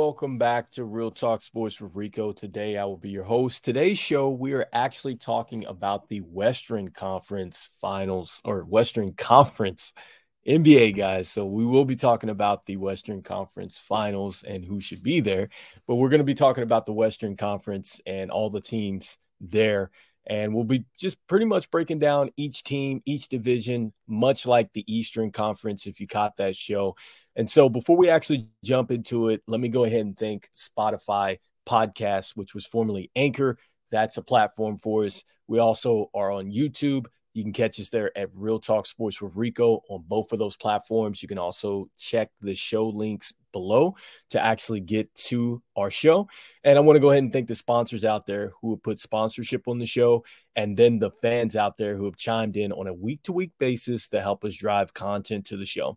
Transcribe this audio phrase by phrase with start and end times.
[0.00, 2.32] welcome back to Real Talk Sports with Rico.
[2.32, 3.66] Today, I will be your host.
[3.66, 9.92] Today's show, we are actually talking about the Western Conference Finals or Western Conference
[10.48, 11.28] NBA guys.
[11.28, 15.50] So, we will be talking about the Western Conference Finals and who should be there,
[15.86, 19.90] but we're going to be talking about the Western Conference and all the teams there.
[20.26, 24.84] And we'll be just pretty much breaking down each team, each division, much like the
[24.90, 26.96] Eastern Conference, if you caught that show.
[27.40, 31.38] And so before we actually jump into it, let me go ahead and thank Spotify
[31.66, 33.56] Podcast, which was formerly Anchor.
[33.90, 35.24] That's a platform for us.
[35.48, 37.06] We also are on YouTube.
[37.32, 40.58] You can catch us there at Real Talk Sports with Rico on both of those
[40.58, 41.22] platforms.
[41.22, 43.94] You can also check the show links below
[44.30, 46.28] to actually get to our show.
[46.64, 48.98] And I want to go ahead and thank the sponsors out there who have put
[48.98, 50.24] sponsorship on the show,
[50.56, 53.52] and then the fans out there who have chimed in on a week to week
[53.58, 55.96] basis to help us drive content to the show.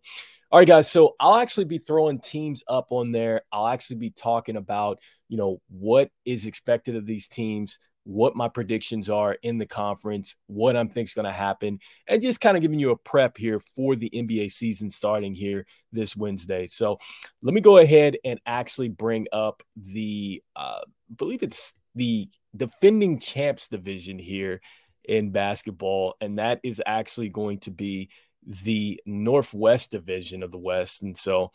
[0.50, 0.88] All right, guys.
[0.88, 3.42] So I'll actually be throwing teams up on there.
[3.50, 8.48] I'll actually be talking about, you know, what is expected of these teams, what my
[8.48, 12.56] predictions are in the conference, what I'm think is going to happen, and just kind
[12.56, 16.66] of giving you a prep here for the NBA season starting here this Wednesday.
[16.66, 16.98] So
[17.42, 20.80] let me go ahead and actually bring up the, uh,
[21.16, 24.60] believe it's the defending champs division here
[25.04, 28.10] in basketball, and that is actually going to be
[28.46, 31.02] the Northwest division of the West.
[31.02, 31.52] And so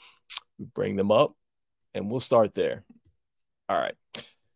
[0.57, 1.35] we bring them up
[1.93, 2.83] and we'll start there.
[3.67, 3.95] All right.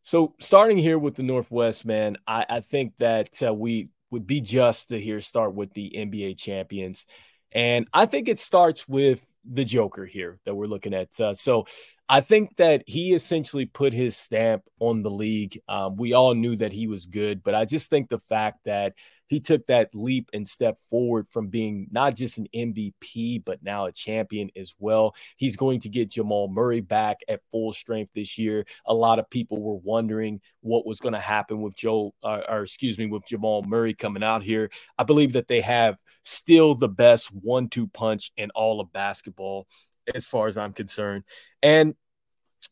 [0.03, 4.41] So starting here with the Northwest, man, I, I think that uh, we would be
[4.41, 7.05] just to here start with the NBA champions.
[7.51, 11.17] And I think it starts with the Joker here that we're looking at.
[11.19, 11.67] Uh, so
[12.07, 15.59] I think that he essentially put his stamp on the league.
[15.67, 18.93] Um, we all knew that he was good, but I just think the fact that
[19.33, 23.87] he took that leap and step forward from being not just an MVP, but now
[23.87, 25.15] a champion as well.
[25.37, 28.63] He's going to get Jamal Murray back at full strength this year.
[28.85, 32.61] A lot of people were wondering what was going to happen with Joe, uh, or
[32.61, 34.69] excuse me, with Jamal Murray coming out here.
[34.99, 39.65] I believe that they have still the best one two punch in all of basketball,
[40.13, 41.23] as far as I'm concerned.
[41.63, 41.95] And,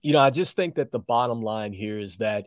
[0.03, 2.45] you know, I just think that the bottom line here is that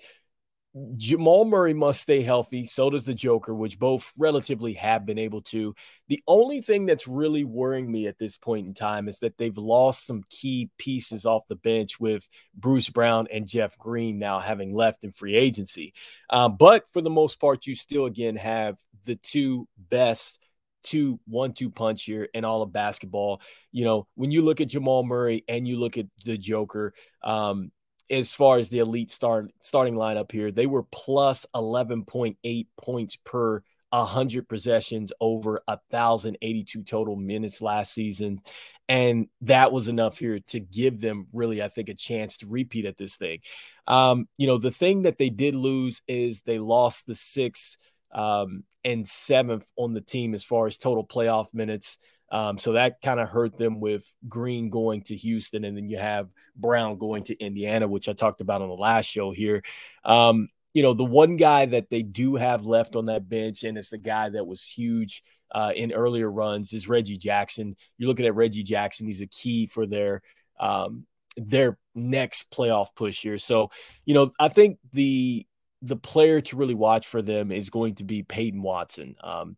[0.97, 2.67] Jamal Murray must stay healthy.
[2.67, 5.75] So does the Joker, which both relatively have been able to.
[6.09, 9.57] The only thing that's really worrying me at this point in time is that they've
[9.57, 14.75] lost some key pieces off the bench with Bruce Brown and Jeff Green now having
[14.75, 15.95] left in free agency.
[16.29, 20.41] Um, but for the most part, you still again have the two best
[20.83, 23.41] two one two punch here in all of basketball.
[23.71, 27.71] You know, when you look at Jamal Murray and you look at the Joker, um,
[28.11, 33.63] as far as the elite start starting lineup here, they were plus 11.8 points per
[33.91, 38.41] 100 possessions over 1,082 total minutes last season.
[38.89, 42.87] And that was enough here to give them really, I think, a chance to repeat
[42.87, 43.41] at this thing.
[43.87, 47.77] Um, you know, the thing that they did lose is they lost the sixth
[48.13, 51.99] um, and seventh on the team as far as total playoff minutes.
[52.35, 55.99] Um, so that kind of hurt them with Green going to Houston, and then you
[55.99, 59.63] have Brown going to Indiana, which I talked about on the last show here.
[60.05, 63.79] Um, you know, the one guy that they do have left on that bench, and
[63.79, 65.23] it's the guy that was huge
[65.55, 67.77] uh, in earlier runs, is Reggie Jackson.
[67.99, 70.21] You're looking at Reggie Jackson; he's a key for their
[70.59, 71.07] um,
[71.37, 73.39] their next playoff push here.
[73.39, 73.71] So,
[74.05, 75.47] you know, I think the
[75.83, 79.15] the player to really watch for them is going to be Peyton Watson.
[79.23, 79.57] Um,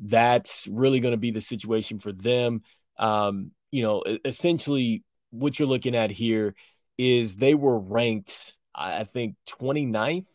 [0.00, 2.62] that's really going to be the situation for them.
[2.98, 6.54] Um, you know, essentially, what you're looking at here
[6.98, 10.26] is they were ranked, I think, 29th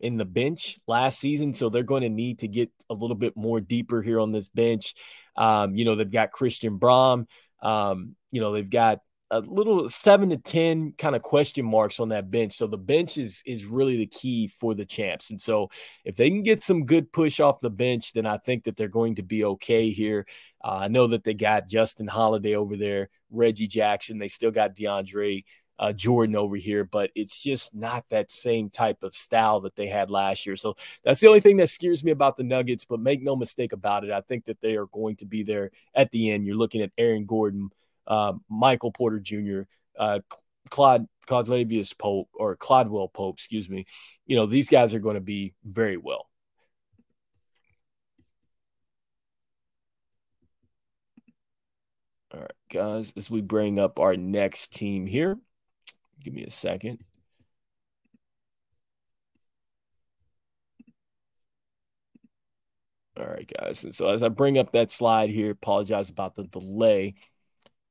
[0.00, 1.54] in the bench last season.
[1.54, 4.48] So they're going to need to get a little bit more deeper here on this
[4.48, 4.94] bench.
[5.36, 7.26] Um, you know, they've got Christian Braun.
[7.60, 12.08] Um, you know, they've got a little seven to ten kind of question marks on
[12.10, 12.54] that bench.
[12.54, 15.30] So the bench is is really the key for the champs.
[15.30, 15.70] And so
[16.04, 18.88] if they can get some good push off the bench, then I think that they're
[18.88, 20.26] going to be okay here.
[20.64, 24.18] Uh, I know that they got Justin Holiday over there, Reggie Jackson.
[24.18, 25.44] They still got DeAndre
[25.78, 29.86] uh, Jordan over here, but it's just not that same type of style that they
[29.86, 30.56] had last year.
[30.56, 32.84] So that's the only thing that scares me about the Nuggets.
[32.84, 35.70] But make no mistake about it, I think that they are going to be there
[35.94, 36.46] at the end.
[36.46, 37.70] You're looking at Aaron Gordon
[38.08, 39.62] uh, Michael Porter Jr.,
[39.98, 40.20] uh,
[40.70, 43.86] Claude Claudius Pope or Cladwell Pope, excuse me.
[44.26, 46.26] You know, these guys are going to be very well.
[52.32, 55.38] All right, guys, as we bring up our next team here,
[56.22, 56.98] give me a second.
[63.18, 63.82] All right, guys.
[63.84, 67.14] And so as I bring up that slide here, apologize about the delay.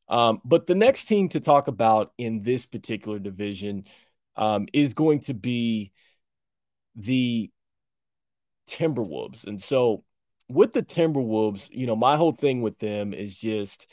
[0.09, 3.86] Um, but the next team to talk about in this particular division
[4.36, 5.92] um, is going to be
[6.95, 7.51] the
[8.69, 9.45] Timberwolves.
[9.45, 10.04] And so
[10.50, 13.88] with the Timberwolves, you know, my whole thing with them is just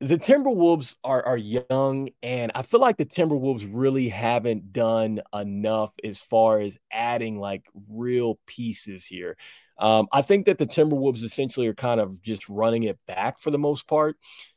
[0.00, 5.92] the Timberwolves are are young, and I feel like the Timberwolves really haven't done enough
[6.02, 9.36] as far as adding like real pieces here.
[9.78, 13.52] Um, I think that the Timberwolves essentially are kind of just running it back for
[13.52, 14.16] the most part.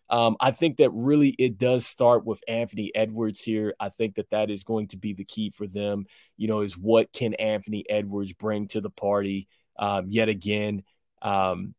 [0.09, 3.73] Um, I think that really it does start with Anthony Edwards here.
[3.79, 6.05] I think that that is going to be the key for them.
[6.37, 9.47] You know, is what can Anthony Edwards bring to the party
[9.77, 10.83] um, yet again?
[11.21, 11.73] Um,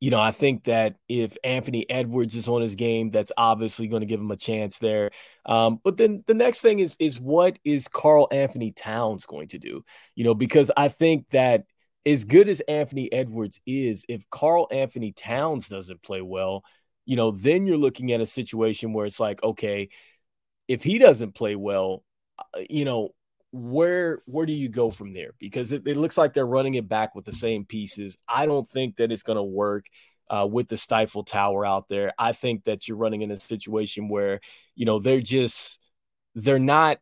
[0.00, 4.00] you know, I think that if Anthony Edwards is on his game, that's obviously going
[4.00, 5.10] to give him a chance there.
[5.44, 9.58] Um, but then the next thing is is what is Karl Anthony Towns going to
[9.58, 9.84] do?
[10.14, 11.64] You know, because I think that
[12.06, 16.62] as good as Anthony Edwards is, if Karl Anthony Towns doesn't play well,
[17.08, 19.88] you know, then you're looking at a situation where it's like, okay,
[20.68, 22.04] if he doesn't play well,
[22.38, 23.14] uh, you know,
[23.50, 25.30] where where do you go from there?
[25.38, 28.18] Because it, it looks like they're running it back with the same pieces.
[28.28, 29.86] I don't think that it's going to work.
[30.30, 34.10] Uh, with the stifle tower out there, I think that you're running in a situation
[34.10, 34.40] where
[34.74, 35.78] you know they're just
[36.34, 36.98] they're not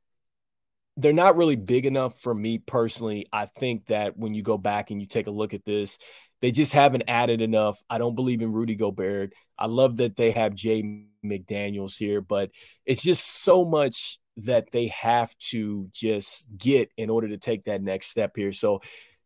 [0.97, 3.27] they're not really big enough for me personally.
[3.33, 5.99] I think that when you go back and you take a look at this,
[6.43, 7.81] they just haven't added enough.
[7.89, 9.33] I don't believe in Rudy Gobert.
[9.59, 12.51] I love that they have Jay McDaniels here, but
[12.85, 17.83] it's just so much that they have to just get in order to take that
[17.83, 18.53] next step here.
[18.53, 18.83] So,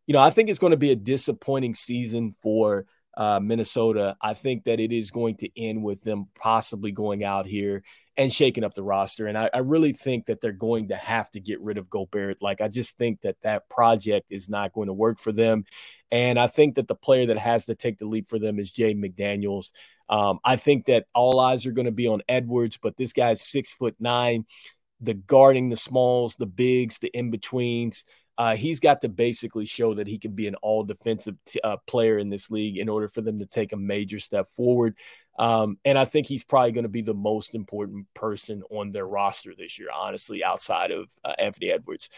[0.06, 2.86] you know, I think it's going to be a disappointing season for
[3.16, 4.16] uh, Minnesota.
[4.20, 7.82] I think that it is going to end with them possibly going out here
[8.16, 9.26] and shaking up the roster.
[9.26, 12.42] And I, I, really think that they're going to have to get rid of Gobert.
[12.42, 15.64] Like, I just think that that project is not going to work for them.
[16.10, 18.72] And I think that the player that has to take the leap for them is
[18.72, 19.72] Jay McDaniels.
[20.08, 23.40] Um, I think that all eyes are going to be on Edwards, but this guy's
[23.40, 24.44] six foot nine.
[25.00, 28.04] The guarding, the smalls, the bigs, the in betweens.
[28.40, 31.76] Uh, he's got to basically show that he can be an all defensive t- uh,
[31.86, 34.96] player in this league in order for them to take a major step forward.
[35.38, 39.06] Um, and I think he's probably going to be the most important person on their
[39.06, 42.08] roster this year, honestly, outside of uh, Anthony Edwards.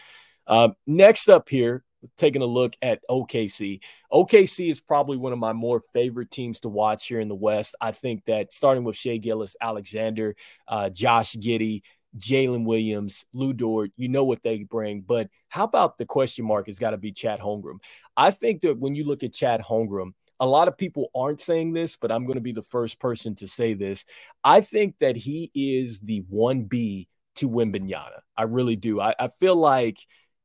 [0.47, 1.83] Um, next up here,
[2.17, 3.81] taking a look at OKC.
[4.09, 7.75] OKC is probably one of my more favorite teams to watch here in the West.
[7.81, 10.37] I think that starting with Shai Gilgeous, Alexander,
[10.69, 11.81] uh, Josh Giddey,
[12.17, 15.01] Jalen Williams, Lu Dort, you know what they bring.
[15.01, 17.79] But how about the question mark has got to be Chet Holmgren?
[18.15, 21.73] I think that when you look at Chet Holmgren, a lot of people aren't saying
[21.73, 24.05] this, but I'm going to be the first person to say this.
[24.43, 28.19] I think that he is the 1B to Wembanyama.
[28.37, 28.99] I really do.
[28.99, 29.97] I, I feel like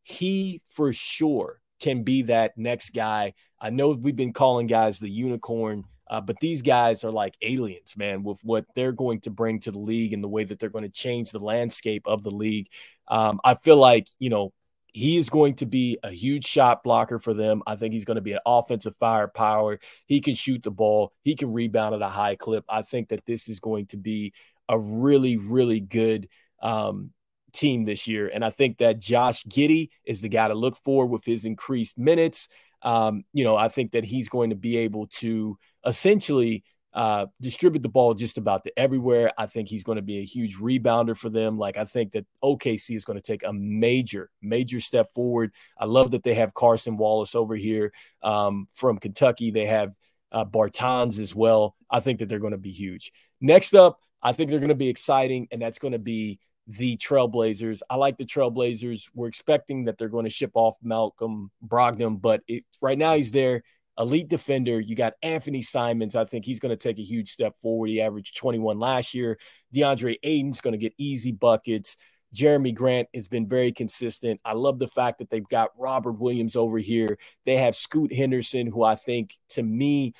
[0.02, 3.34] he for sure can be that next guy.
[3.60, 7.94] I know we've been calling guys the unicorn uh, but these guys are like aliens,
[7.96, 10.68] man, with what they're going to bring to the league and the way that they're
[10.68, 12.68] going to change the landscape of the league.
[13.08, 14.52] Um, I feel like, you know,
[14.92, 17.62] he is going to be a huge shot blocker for them.
[17.66, 19.78] I think he's going to be an offensive firepower.
[20.06, 22.64] He can shoot the ball, he can rebound at a high clip.
[22.68, 24.32] I think that this is going to be
[24.68, 26.28] a really, really good
[26.62, 27.10] um,
[27.52, 28.30] team this year.
[28.32, 31.98] And I think that Josh Giddey is the guy to look for with his increased
[31.98, 32.48] minutes.
[32.82, 35.58] Um, you know, I think that he's going to be able to
[35.88, 36.62] essentially
[36.94, 39.30] uh, distribute the ball just about to everywhere.
[39.36, 41.58] I think he's going to be a huge rebounder for them.
[41.58, 45.52] Like I think that OKC is going to take a major, major step forward.
[45.78, 47.92] I love that they have Carson Wallace over here
[48.22, 49.50] um, from Kentucky.
[49.50, 49.92] They have
[50.32, 51.76] uh, Bertans as well.
[51.90, 53.12] I think that they're going to be huge.
[53.40, 56.96] Next up, I think they're going to be exciting, and that's going to be the
[56.96, 57.80] Trailblazers.
[57.88, 59.08] I like the Trailblazers.
[59.14, 63.32] We're expecting that they're going to ship off Malcolm Brogdon, but it, right now he's
[63.32, 63.62] there
[63.98, 64.80] elite defender.
[64.80, 66.14] You got Anthony Simons.
[66.14, 67.90] I think he's going to take a huge step forward.
[67.90, 69.38] He averaged 21 last year.
[69.74, 71.96] DeAndre Ayton's going to get easy buckets.
[72.34, 74.40] Jerami Grant has been very consistent.
[74.44, 77.18] I love the fact that they've got Robert Williams over here.
[77.46, 80.12] They have Scoot Henderson, who I think to me,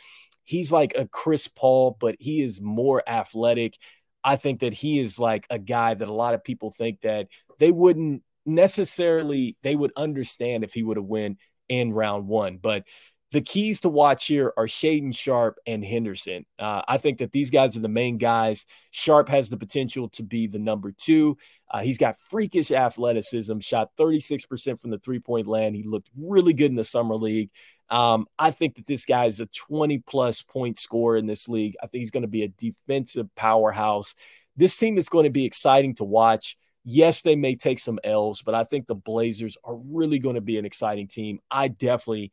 [0.45, 3.77] he's like a Chris Paul, but he is more athletic.
[4.25, 7.29] I think that he is like a guy that a lot of people think that
[7.59, 11.37] they wouldn't necessarily they would understand if he would have win
[11.69, 12.57] in round one.
[12.57, 12.85] But
[13.31, 16.47] the keys to watch here are Shaedon Sharpe and Henderson.
[16.59, 18.65] Uh, I think that these guys are the main guys.
[18.91, 21.37] Sharpe has the potential to be the number two.
[21.71, 25.77] Uh, he's got freakish athleticism, shot 36% from the three point land.
[25.77, 27.51] He looked really good in the Summer League.
[27.91, 31.75] Um, I think that this guy is a 20 plus point scorer in this league.
[31.83, 34.15] I think he's going to be a defensive powerhouse.
[34.57, 36.57] This team is going to be exciting to watch.
[36.85, 40.41] Yes, they may take some L's, but I think the Blazers are really going to
[40.41, 41.39] be an exciting team.
[41.51, 42.33] I definitely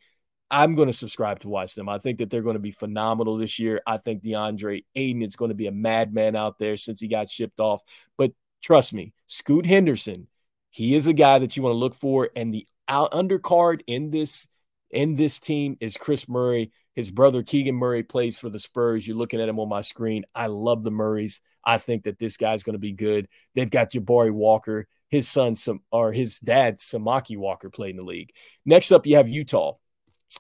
[0.56, 1.90] I'm going to subscribe to watch them.
[1.90, 3.82] I think that they're going to be phenomenal this year.
[3.86, 7.30] I think DeAndre Ayton is going to be a madman out there since he got
[7.30, 7.82] shipped off.
[8.18, 8.32] But
[8.64, 10.28] trust me, Scoot Henderson,
[10.70, 12.30] he is a guy that you want to look for.
[12.38, 14.48] And the out undercard in this
[14.92, 16.72] in this team is Kris Murray.
[16.94, 19.06] His brother Keegan Murray plays for the Spurs.
[19.06, 20.24] You're looking at him on my screen.
[20.34, 21.42] I love the Murrays.
[21.66, 23.28] I think that this guy's going to be good.
[23.56, 24.88] They've got Jabari Walker.
[25.10, 28.32] His son, some or his dad, Samaki Walker, played in the league.
[28.66, 29.74] Next up, you have Utah.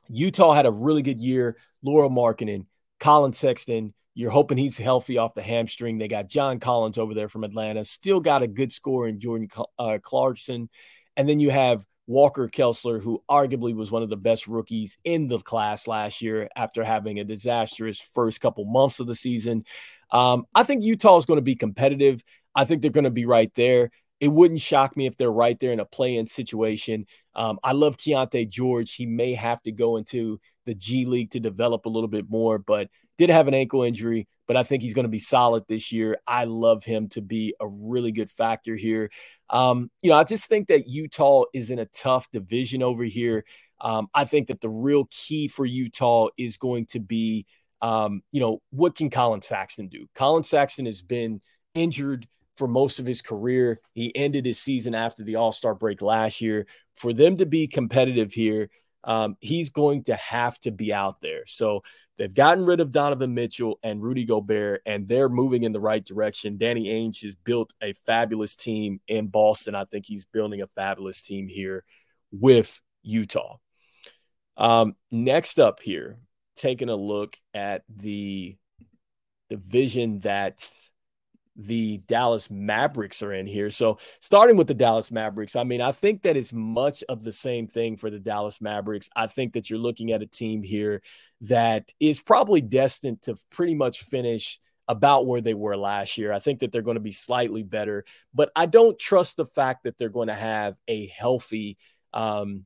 [0.10, 1.58] Utah had a really good year.
[1.84, 2.66] Lauri Markkanen,
[3.00, 3.94] Collin Sexton.
[4.14, 5.98] You're hoping he's healthy off the hamstring.
[5.98, 7.84] They got John Collins over there from Atlanta.
[7.84, 10.70] Still got a good score in Jordan uh, Clarkson.
[11.18, 15.28] And then you have Walker Kessler, who arguably was one of the best rookies in
[15.28, 19.66] the class last year after having a disastrous first couple months of the season.
[20.12, 22.24] Um, I think Utah is going to be competitive.
[22.54, 23.92] I think they're going to be right there.
[24.19, 27.05] It wouldn't shock me if they're right there in a play in situation.
[27.36, 28.93] Um, I love Keyonte George.
[28.93, 32.57] He may have to go into the G League to develop a little bit more,
[32.57, 35.91] but did have an ankle injury, but I think he's going to be solid this
[35.91, 36.17] year.
[36.27, 39.10] I love him to be a really good factor here.
[39.50, 43.45] Um, you know, I just think that Utah is in a tough division over here.
[43.79, 47.45] Um, I think that the real key for Utah is going to be,
[47.81, 50.07] um, you know, what can Collin Sexton do?
[50.15, 51.41] Collin Sexton has been
[51.74, 52.27] injured
[52.58, 53.80] for most of his career.
[53.94, 56.68] He ended his season after the All Star break last year.
[56.96, 58.70] For them to be competitive here,
[59.04, 61.44] um, he's going to have to be out there.
[61.46, 61.84] So
[62.18, 66.04] they've gotten rid of Donovan Mitchell and Rudy Gobert, and they're moving in the right
[66.04, 66.58] direction.
[66.58, 69.76] Danny Ainge has built a fabulous team in Boston.
[69.76, 71.84] I think he's building a fabulous team here
[72.32, 73.58] with Utah.
[74.58, 76.18] Um, next up here,
[76.56, 78.58] taking a look at the
[79.50, 80.68] division that
[81.56, 83.70] the Dallas Mavericks are in here.
[83.70, 87.34] So, starting with the Dallas Mavericks, I mean, I think that is much of the
[87.34, 89.10] same thing for the Dallas Mavericks.
[89.16, 91.02] I think that you're looking at a team here
[91.42, 96.32] that is probably destined to pretty much finish about where they were last year.
[96.32, 99.84] I think that they're going to be slightly better, but I don't trust the fact
[99.84, 101.78] that they're going to have a healthy
[102.14, 102.66] um,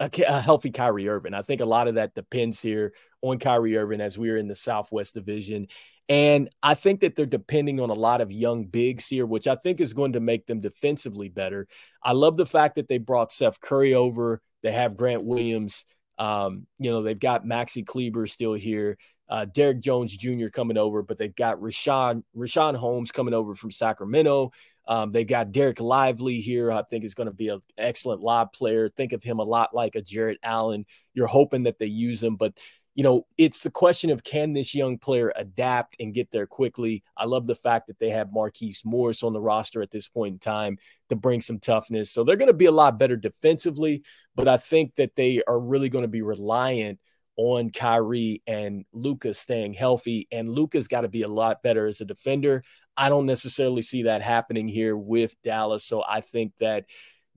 [0.00, 1.34] a, a, healthy Kyrie Irving.
[1.34, 2.92] I think a lot of that depends here
[3.22, 5.68] on Kyrie Irving as we're in the Southwest Division.
[6.08, 9.56] And I think that they're depending on a lot of young bigs here, which I
[9.56, 11.66] think is going to make them defensively better.
[12.02, 14.40] I love the fact that they brought Seth Curry over.
[14.62, 15.84] They have Grant Williams.
[16.18, 18.98] Um, you know, they've got Maxi Kleber still here.
[19.28, 20.48] Uh, Derrick Jones Jr.
[20.48, 24.52] coming over, but they've got Richaun, Richaun Holmes coming over from Sacramento.
[24.86, 26.70] Um, they got Dereck Lively here.
[26.70, 28.88] I think is going to be an excellent lob player.
[28.88, 30.86] Think of him a lot like a Jarrett Allen.
[31.12, 32.56] You're hoping that they use him, but
[32.96, 37.04] you know, it's the question of can this young player adapt and get there quickly?
[37.14, 40.32] I love the fact that they have Marquise Morris on the roster at this point
[40.32, 40.78] in time
[41.10, 42.10] to bring some toughness.
[42.10, 44.02] So they're going to be a lot better defensively,
[44.34, 46.98] but I think that they are really going to be reliant
[47.36, 50.26] on Kyrie and Luka staying healthy.
[50.32, 52.64] And Luka's got to be a lot better as a defender.
[52.96, 55.84] I don't necessarily see that happening here with Dallas.
[55.84, 56.86] So I think that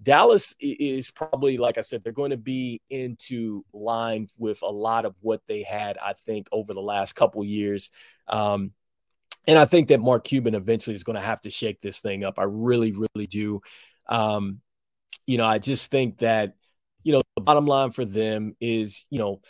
[0.02, 5.06] Dallas is probably, like I said, they're going to be into line with a lot
[5.06, 7.92] of what they had, I think, over the last couple years.
[8.28, 8.72] Um,
[9.46, 12.24] and I think that Mark Cuban eventually is going to have to shake this thing
[12.24, 12.40] up.
[12.40, 13.62] I really, really do.
[14.08, 14.62] Um,
[15.28, 16.56] you know, I just think that,
[17.04, 19.42] you know, the bottom line for them is, you know,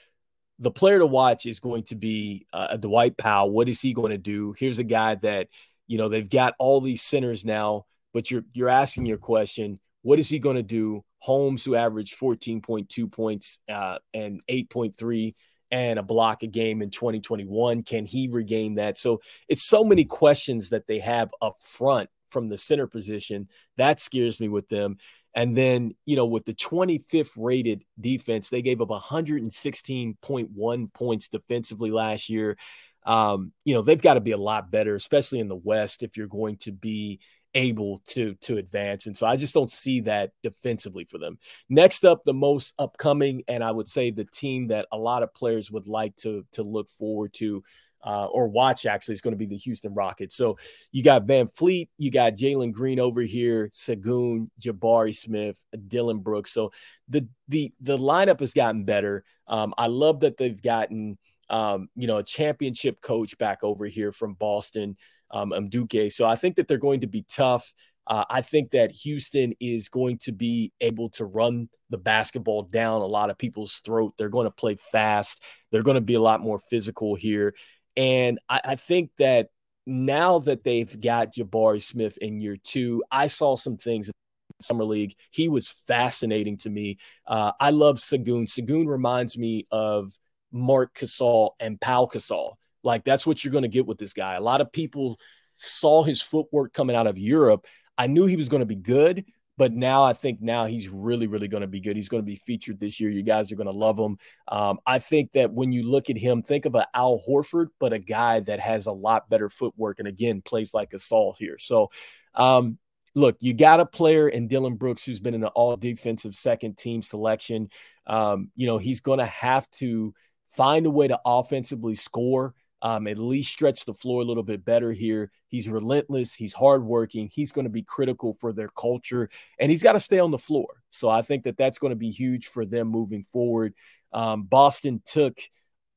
[0.57, 3.51] the player to watch is going to be uh, Dwight Powell.
[3.51, 4.53] What is he going to do?
[4.57, 5.47] Here's a guy that,
[5.87, 10.19] you know, they've got all these centers now, but you're you're asking your question what
[10.19, 11.03] is he going to do?
[11.19, 15.33] Holmes, who averaged 14.2 points uh, and 8.3
[15.71, 18.97] and a block a game in 2021, can he regain that?
[18.97, 23.49] So it's so many questions that they have up front from the center position.
[23.77, 24.97] That scares me with them.
[25.35, 31.91] And then, you know, with the 25th rated defense, they gave up 116.1 points defensively
[31.91, 32.57] last year.
[33.05, 36.17] Um, you know, they've got to be a lot better, especially in the West, if
[36.17, 37.19] you're going to be
[37.55, 41.37] able to to advance and so i just don't see that defensively for them
[41.67, 45.33] next up the most upcoming and i would say the team that a lot of
[45.33, 47.63] players would like to to look forward to
[48.03, 50.35] uh, or watch actually is going to be the Houston Rockets.
[50.35, 50.57] So
[50.91, 56.53] you got VanVleet, you got Jalen Green over here, Sengun, Jabari Smith, Dillon Brooks.
[56.53, 56.71] So
[57.07, 59.23] the the the lineup has gotten better.
[59.47, 61.17] Um, I love that they've gotten
[61.49, 64.95] um, you know a championship coach back over here from Boston
[65.31, 66.11] um, Duque.
[66.11, 67.73] So I think that they're going to be tough.
[68.07, 73.01] Uh, I think that Houston is going to be able to run the basketball down
[73.01, 74.15] a lot of people's throat.
[74.17, 75.43] They're going to play fast.
[75.71, 77.53] They're going to be a lot more physical here.
[77.95, 79.49] And I, I think that
[79.85, 84.13] now that they've got Jabari Smith in year two, I saw some things in
[84.59, 85.15] summer league.
[85.29, 86.97] He was fascinating to me.
[87.27, 88.47] Uh, I love Sengun.
[88.47, 90.13] Sengun reminds me of
[90.51, 92.53] Marc Gasol and Pau Gasol.
[92.83, 94.35] Like that's what you're going to get with this guy.
[94.35, 95.19] A lot of people
[95.57, 97.65] saw his footwork coming out of Europe.
[97.97, 99.25] I knew he was going to be good,
[99.57, 101.97] but now I think now he's really, really going to be good.
[101.97, 103.09] He's going to be featured this year.
[103.09, 104.17] You guys are going to love him.
[104.47, 107.91] Um, I think that when you look at him, think of an Al Horford, but
[107.91, 111.57] a guy that has a lot better footwork and again plays like a Saul here.
[111.59, 111.91] So,
[112.35, 112.77] um,
[113.15, 116.77] look, you got a player in Dillon Brooks who's been in an all defensive second
[116.77, 117.69] team selection.
[118.07, 120.13] Um, you know, he's going to have to
[120.55, 124.63] find a way to offensively score um, at least stretch the floor a little bit
[124.63, 125.31] better here.
[125.47, 126.33] He's relentless.
[126.33, 127.29] He's hardworking.
[127.31, 130.37] He's going to be critical for their culture, and he's got to stay on the
[130.37, 130.67] floor.
[130.91, 133.73] So I think that that's going to be huge for them moving forward.
[134.13, 135.37] Um, Boston took,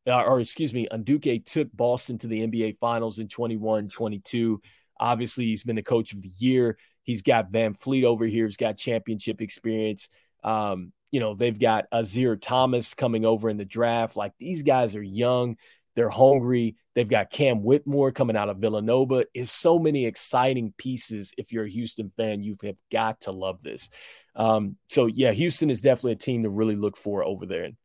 [0.06, 4.60] uh, or excuse me, Onduike took Boston to the NBA Finals in 21 22.
[4.98, 6.78] Obviously, he's been the coach of the year.
[7.02, 8.46] He's got VanVleet over here.
[8.46, 10.08] He's got championship experience.
[10.44, 14.16] Um, you know, they've got Azir Thomas coming over in the draft.
[14.16, 15.56] Like these guys are young.
[15.94, 16.76] They're hungry.
[16.94, 19.24] They've got Cam Whitmore coming out of Villanova.
[19.34, 21.32] Is so many exciting pieces.
[21.36, 23.88] If you're a Houston fan, you have got to love this.
[24.34, 27.64] Um, so yeah, Houston is definitely a team to really look for over there.
[27.64, 27.76] And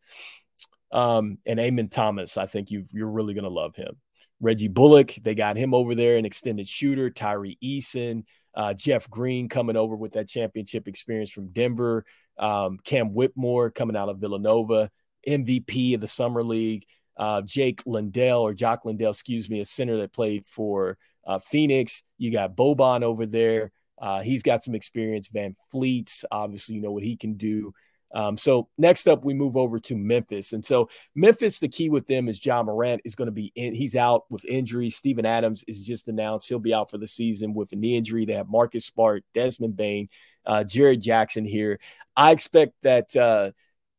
[0.91, 3.97] um, and Amen Thomas, I think you you're really gonna love him.
[4.39, 7.09] Reggie Bullock, they got him over there, an extended shooter.
[7.09, 8.23] Tyree Eason,
[8.53, 12.05] uh, Jeff Green coming over with that championship experience from Denver.
[12.37, 14.91] Um, Cam Whitmore coming out of Villanova,
[15.27, 16.85] MVP of the summer league
[17.17, 22.03] uh, Jake Lindell or Jock Lindell, excuse me, a center that played for uh, Phoenix.
[22.17, 23.71] You got Boban over there.
[23.99, 25.27] Uh, he's got some experience.
[25.27, 27.73] Van Fleet, obviously, you know what he can do.
[28.13, 32.07] Um, so next up, we move over to Memphis, and so Memphis, the key with
[32.07, 33.73] them is John Morant is going to be in.
[33.73, 34.89] He's out with injury.
[34.89, 38.25] Steven Adams is just announced he'll be out for the season with a knee injury.
[38.25, 40.07] They have Marcus Smart, Desmond Bane,
[40.45, 41.79] uh, Jaren Jackson here.
[42.15, 43.13] I expect that.
[43.15, 43.51] Uh,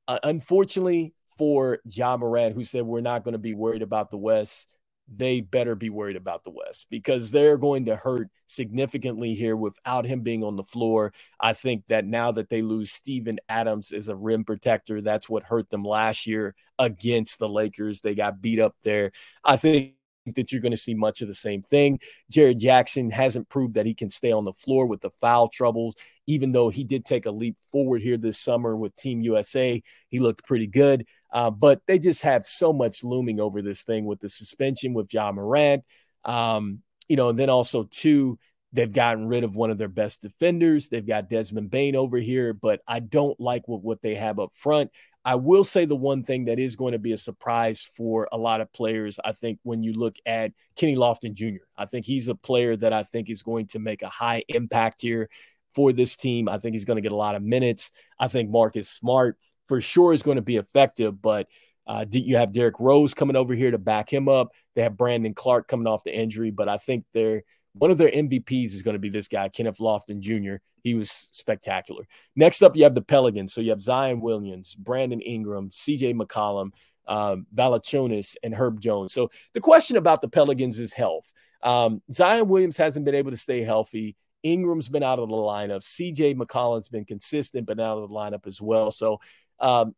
[0.09, 4.19] uh, unfortunately, for Ja Morant, who said we're not going to be worried about the
[4.19, 4.69] West,
[5.11, 10.05] they better be worried about the West because they're going to hurt significantly here without
[10.05, 11.13] him being on the floor.
[11.41, 15.45] I think that now that they lose Steven Adams as a rim protector, that's what
[15.45, 18.01] hurt them last year against the Lakers.
[18.01, 19.13] They got beat up there.
[19.45, 19.95] I think
[20.37, 22.01] that you're going to see much of the same thing.
[22.31, 25.95] Jaren Jackson hasn't proved that he can stay on the floor with the foul troubles,
[26.27, 29.83] even though he did take a leap forward here this summer with Team USA.
[30.09, 31.07] He looked pretty good.
[31.33, 35.13] Uh, but they just have so much looming over this thing with the suspension with
[35.13, 35.85] Ja Morant.
[36.25, 38.39] Um, you know, and then also, too,
[38.73, 40.89] they've gotten rid of one of their best defenders.
[40.89, 44.53] They've got Desmond Bane over here, but I don't like what, what they have up
[44.55, 44.91] front.
[45.25, 48.39] I will say the one thing that is going to be a surprise for a
[48.39, 52.29] lot of players, I think, when you look at Kenny Lofton Jr., I think he's
[52.29, 55.29] a player that I think is going to make a high impact here
[55.75, 56.49] for this team.
[56.49, 57.91] I think he's going to get a lot of minutes.
[58.19, 59.37] I think Marcus Smart
[59.69, 61.21] for sure is going to be effective.
[61.21, 61.49] But
[61.87, 64.53] uh, you have Derrick Rose coming over here to back him up.
[64.75, 67.43] They have Brandon Clarke coming off the injury, but I think they're
[67.75, 70.57] one of their MVPs is going to be this guy, Kenneth Lofton Jr.
[70.83, 72.07] He was spectacular.
[72.35, 73.53] Next up, you have the Pelicans.
[73.53, 76.71] So you have Zion Williams, Brandon Ingram, CJ McCollum,
[77.07, 79.13] um, Valanciunas, and Herb Jones.
[79.13, 81.33] So the question about the Pelicans is health.
[81.63, 84.17] Um, Zion Williams hasn't been able to stay healthy.
[84.43, 85.83] Ingram's been out of the lineup.
[85.83, 88.91] CJ McCollum's been consistent, but out of the lineup as well.
[88.91, 89.21] So
[89.61, 89.95] um,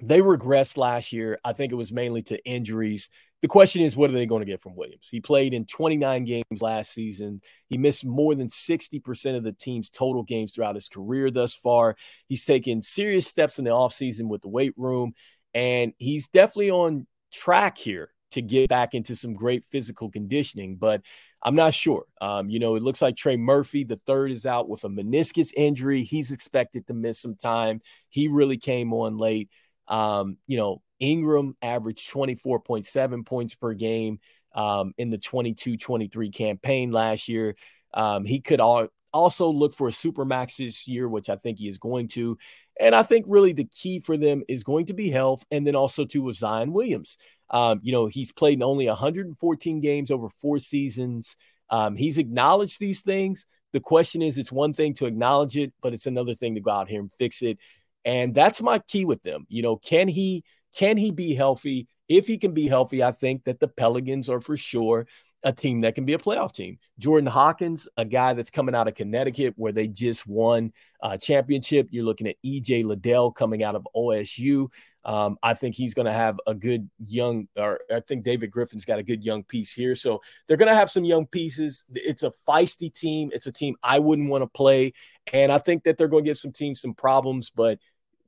[0.00, 1.38] they regressed last year.
[1.44, 3.10] I think it was mainly to injuries.
[3.42, 5.08] The question is, what are they going to get from Williams?
[5.10, 7.40] He played in 29 games last season.
[7.68, 11.96] He missed more than 60% of the team's total games throughout his career thus far.
[12.28, 15.14] He's taken serious steps in the offseason with the weight room,
[15.54, 20.76] and he's definitely on track here to get back into some great physical conditioning.
[20.76, 21.02] But
[21.42, 22.04] I'm not sure.
[22.20, 25.52] Um, you know, it looks like Trey Murphy, the third, is out with a meniscus
[25.56, 26.02] injury.
[26.04, 27.80] He's expected to miss some time.
[28.08, 29.48] He really came on late.
[29.88, 34.20] Um, you know, Ingram averaged 24.7 points per game
[34.54, 37.56] um, in the 22 23 campaign last year.
[37.94, 41.58] Um, he could all, also look for a super max this year, which I think
[41.58, 42.38] he is going to.
[42.78, 45.74] And I think really the key for them is going to be health and then
[45.74, 47.16] also to with Zion Williams.
[47.50, 51.36] Um, you know, he's played in only 114 games over four seasons.
[51.68, 53.46] Um, he's acknowledged these things.
[53.72, 56.70] The question is, it's one thing to acknowledge it, but it's another thing to go
[56.70, 57.58] out here and fix it.
[58.04, 59.46] And that's my key with them.
[59.48, 61.88] You know, can he can he be healthy?
[62.08, 65.06] If he can be healthy, I think that the Pelicans are for sure
[65.42, 66.78] a team that can be a playoff team.
[66.98, 71.88] Jordan Hawkins, a guy that's coming out of Connecticut where they just won a championship.
[71.90, 74.68] You're looking at EJ Liddell coming out of OSU.
[75.04, 78.84] Um, I think he's going to have a good young, or I think David Griffin's
[78.84, 79.94] got a good young piece here.
[79.94, 81.84] So they're going to have some young pieces.
[81.94, 83.30] It's a feisty team.
[83.32, 84.92] It's a team I wouldn't want to play.
[85.32, 87.78] And I think that they're going to give some teams some problems, but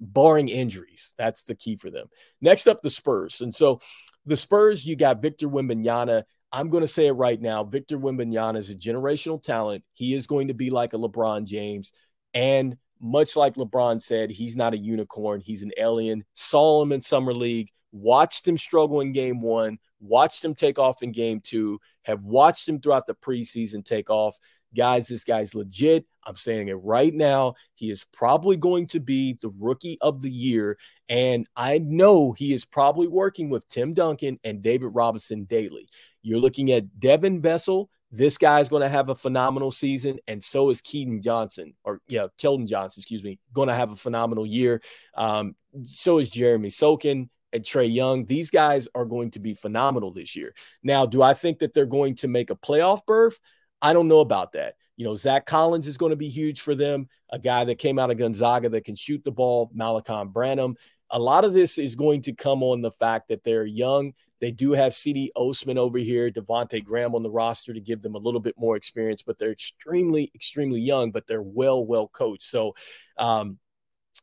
[0.01, 2.09] barring injuries, that's the key for them.
[2.41, 3.41] Next up, the Spurs.
[3.41, 3.81] And so
[4.25, 6.25] the Spurs, you got Victor Wembanyama.
[6.53, 7.65] I'm going to say it right now.
[7.65, 9.85] Victor Wembanyama is a generational talent.
[9.93, 11.93] He is going to be like a LeBron James.
[12.35, 15.41] And much like LeBron said, he's not a unicorn.
[15.41, 16.25] He's an alien.
[16.35, 21.03] Saw him in Summer League, watched him struggle in game one, watched him take off
[21.03, 24.39] in game two, have watched him throughout the preseason take off.
[24.75, 26.07] Guys, this guy's legit.
[26.25, 27.55] I'm saying it right now.
[27.75, 30.79] He is probably going to be the rookie of the year.
[31.09, 35.89] And I know he is probably working with Tim Duncan and David Robinson daily.
[36.23, 37.89] You're looking at Devin Vassell.
[38.15, 42.27] This guy's going to have a phenomenal season, and so is Keaton Johnson, or yeah,
[42.39, 44.83] Keldon Johnson, excuse me, going to have a phenomenal year.
[45.15, 48.27] Um, so is Jeremy Sochan and Trey Young.
[48.27, 50.55] These guys are going to be phenomenal this year.
[50.83, 53.41] Now, do I think that they're going to make a playoff berth?
[53.81, 54.75] I don't know about that.
[54.97, 57.99] You know, Zach Collins is going to be huge for them, a guy that came
[57.99, 60.77] out of Gonzaga that can shoot the ball, Malcolm Branham.
[61.11, 64.13] A lot of this is going to come on the fact that they're young.
[64.43, 68.17] They do have Cedi Osman over here, Devonte Graham on the roster to give them
[68.17, 72.43] a little bit more experience, but they're extremely, extremely young, but they're well, well coached.
[72.43, 72.75] So,
[73.17, 73.59] um,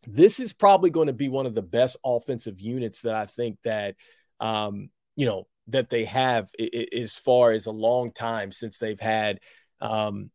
[0.06, 3.60] this is probably going to be one of the best offensive units that I think
[3.64, 3.96] that,
[4.42, 6.50] um, you know, that they have
[6.94, 9.40] as far as a long time since they've had,
[9.80, 10.32] um,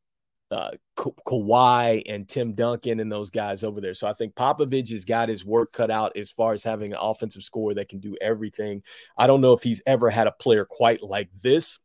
[0.51, 3.95] uh, Ka- Kawhi and Tim Duncan and those guys over there.
[3.95, 6.99] So I think Popovich has got his work cut out as far as having an
[7.01, 8.83] offensive scorer that can do everything.
[9.17, 11.79] I don't know if he's ever had a player quite like this,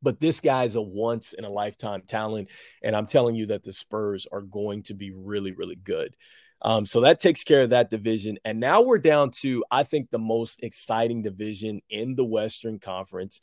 [0.00, 2.48] but this guy's a once in a lifetime talent.
[2.82, 6.16] And I'm telling you that the Spurs are going to be really, really good.
[6.64, 8.38] Um, so that takes care of that division.
[8.44, 13.40] And now we're down to, I think, the most exciting division in the Western Conference.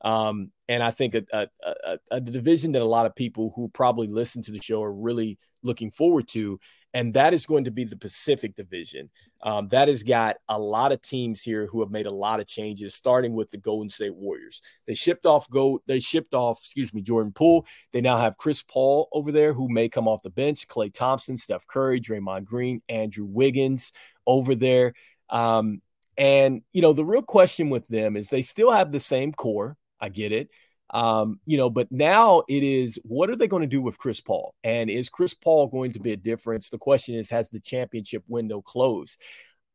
[0.00, 3.68] Um, and I think a, a, a, a, division that a lot of people who
[3.68, 6.60] probably listen to the show are really looking forward to,
[6.94, 9.10] and that is going to be the Pacific Division.
[9.42, 12.46] Um, that has got a lot of teams here who have made a lot of
[12.46, 14.62] changes, starting with the Golden State Warriors.
[14.86, 17.66] They shipped off go, they shipped off, excuse me, Jordan Poole.
[17.92, 21.36] They now have Chris Paul over there who may come off the bench, Klay Thompson,
[21.36, 23.90] Steph Curry, Draymond Green, Andrew Wiggins
[24.26, 24.92] over there.
[25.28, 25.82] Um,
[26.18, 29.77] and you know, the real question with them is they still have the same core
[30.00, 30.48] I get it.
[30.90, 34.20] Um, you know, but now it is what are they going to do with Chris
[34.20, 34.54] Paul?
[34.64, 36.70] And is Chris Paul going to be a difference?
[36.70, 39.18] The question is, has the championship window closed?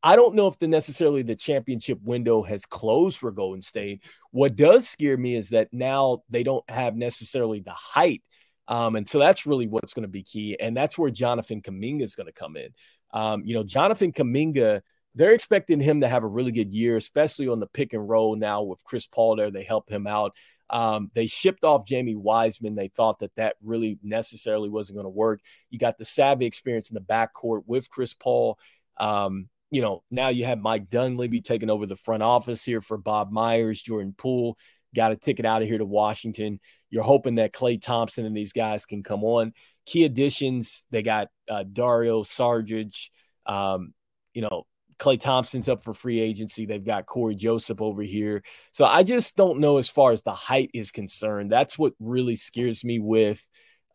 [0.02, 4.04] I don't know if the necessarily the championship window has closed for Golden State.
[4.32, 8.22] What does scare me is that now they don't have necessarily the height.
[8.68, 10.58] Um, and so that's really what's going to be key.
[10.60, 12.70] And that's where Jonathan Kuminga is going to come in.
[13.12, 14.82] Um, you know, Jonathan Kuminga
[15.16, 18.36] they're expecting him to have a really good year, especially on the pick and roll
[18.36, 19.52] now with Chris Paul there.
[19.52, 20.36] They help him out.
[20.70, 22.76] Um, they shipped off Jamie Wiseman.
[22.76, 25.42] They thought that that really necessarily wasn't going to work.
[25.70, 28.58] You got the savvy experience in the backcourt with Chris Paul.
[28.98, 32.98] Um, you know, now you have Mike Dunleavy taking over the front office here for
[32.98, 34.58] Bob Myers, Jordan Poole.
[34.96, 36.60] Got a ticket out of here to Washington.
[36.90, 39.54] You're hoping that Klay Thompson and these guys can come on.
[39.86, 43.10] Key additions, they got uh, Dario Saric,
[43.46, 43.94] um,
[44.34, 44.66] you know,
[45.04, 46.66] Klay Thompson's up for free agency.
[46.66, 48.42] They've got Cory Joseph over here.
[48.72, 51.52] So I just don't know as far as the height is concerned.
[51.52, 53.46] That's what really scares me with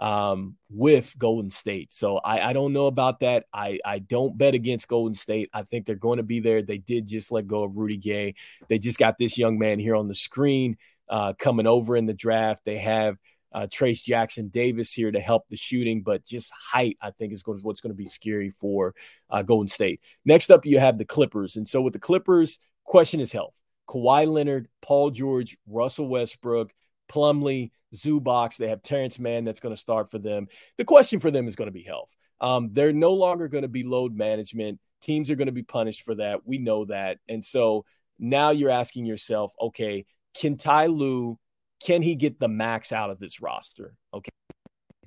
[0.01, 1.94] um, with Golden State.
[1.94, 3.47] So I, I don't know about that.
[3.55, 5.49] I, I don't bet against Golden State.
[5.53, 6.62] I think they're going to be there.
[6.62, 8.35] They did just let go of Rudy Gay.
[8.68, 10.77] They just got this young man here on the screen
[11.09, 12.62] uh, coming over in the draft.
[12.66, 13.16] They have
[13.53, 17.43] uh, Trayce Jackson Davis here to help the shooting, but just height, I think, is
[17.43, 18.95] going to, what's going to be scary for
[19.31, 20.01] uh, Golden State.
[20.25, 21.57] Next up, you have the Clippers.
[21.57, 23.55] And so with the Clippers, question is health.
[23.89, 26.73] Kawhi Leonard, Paul George, Russell Westbrook,
[27.11, 28.57] Plumlee, Zubac.
[28.57, 30.49] They have Terance Mann that's going to start for them.
[30.77, 32.15] The question for them is going to be health.
[32.41, 34.79] Um, they're no longer going to be load management.
[35.01, 36.47] Teams are going to be punished for that.
[36.47, 37.19] We know that.
[37.29, 37.85] And so
[38.19, 41.39] now you're asking yourself, okay, can Ty Lue
[41.81, 43.95] can he get the max out of this roster?
[44.12, 44.31] Okay.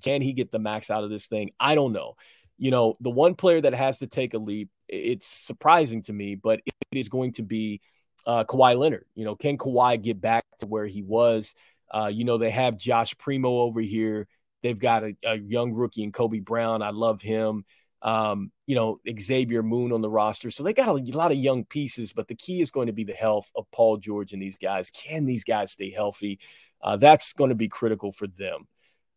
[0.02, 1.52] Can he get the max out of this thing?
[1.60, 2.16] I don't know.
[2.58, 6.36] You know, the one player that has to take a leap, it's surprising to me,
[6.36, 7.82] but it is going to be
[8.26, 9.06] uh, Kawhi Leonard.
[9.16, 11.54] You know, can Kawhi get back to where he was?
[11.94, 14.28] Uh, you know, they have Josh Primo over here.
[14.64, 16.82] They've got a, a young rookie in Kobe Brown.
[16.82, 17.66] I love him
[18.02, 20.50] um, you know, Xavier Moon on the roster.
[20.50, 23.04] So they got a, lot of young pieces, but the key is going to be
[23.04, 24.90] the health of Paul George and these guys.
[24.90, 26.40] Can these guys stay healthy?
[26.82, 28.68] Uh, that's going to be critical for them.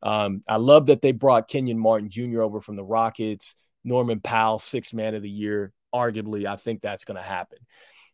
[0.03, 2.42] Um, I love that they brought Kenyon Martin Jr.
[2.42, 5.73] over from the Rockets, Norman Powell, six man of the year.
[5.94, 7.59] arguably, I think that's going to happen.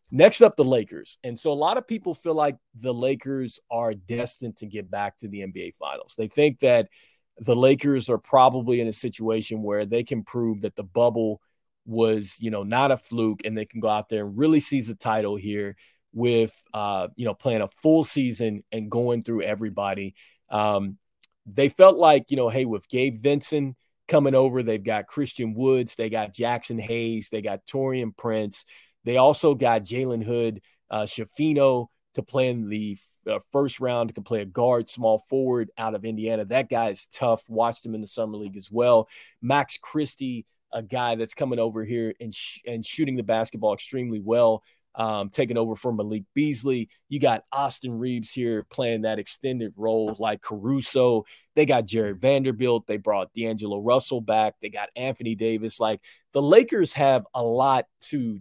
[0.09, 1.17] Next up, the Lakers.
[1.23, 5.17] And so a lot of people feel like the Lakers are destined to get back
[5.19, 6.15] to the NBA Finals.
[6.17, 6.89] They think that
[7.39, 11.41] the Lakers are probably in a situation where they can prove that the bubble
[11.85, 14.87] was, you know, not a fluke and they can go out there and really seize
[14.87, 15.75] the title here
[16.13, 20.13] with, uh, you know, playing a full season and going through everybody.
[20.49, 20.97] Um,
[21.45, 23.75] they felt like, you know, hey, with Gabe Vincent
[24.07, 28.65] coming over, they've got Christian Woods, they got Jaxson Hayes, they got Taurean Prince.
[29.03, 32.97] They also got Jalen Hood, uh, Schifino to play in the
[33.29, 36.45] uh, first round, can play a guard, small forward out of Indiana.
[36.45, 37.43] That guy is tough.
[37.47, 39.07] Watched him in the summer league as well.
[39.41, 44.19] Max Christie, a guy that's coming over here and sh- and shooting the basketball extremely
[44.19, 44.63] well
[44.95, 46.89] um, taking over for Malik Beasley.
[47.09, 51.25] You got Austin Reaves here playing that extended role like Caruso.
[51.55, 52.87] They got Jarred Vanderbilt.
[52.87, 54.55] They brought D'Angelo Russell back.
[54.61, 55.79] They got Anthony Davis.
[55.79, 56.01] Like
[56.33, 58.39] the Lakers have a lot to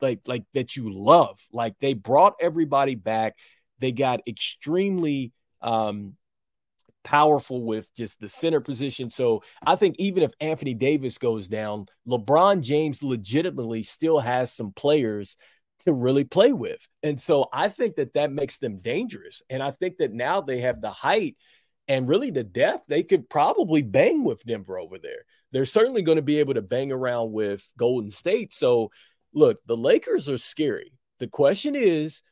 [0.00, 1.40] like like that you love.
[1.52, 3.36] Like they brought everybody back.
[3.78, 6.14] They got extremely um
[7.04, 9.10] powerful with just the center position.
[9.10, 14.72] So I think even if Anthony Davis goes down, LeBron James legitimately still has some
[14.72, 15.36] players
[15.82, 16.86] to really play with.
[17.02, 19.42] And so I think that that makes them dangerous.
[19.50, 21.36] And I think that now they have the height
[21.88, 25.24] and really the depth, they could probably bang with Denver over there.
[25.50, 28.52] They're certainly going to be able to bang around with Golden State.
[28.52, 28.90] So
[29.32, 30.92] look, the Lakers are scary.
[31.18, 32.22] The question is,